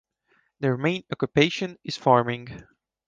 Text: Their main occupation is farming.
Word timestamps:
Their 0.61 0.77
main 0.77 1.03
occupation 1.11 1.77
is 1.83 1.95
farming. 1.95 2.65